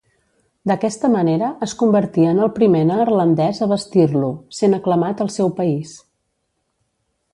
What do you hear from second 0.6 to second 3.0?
D'aquesta manera es convertia en el primer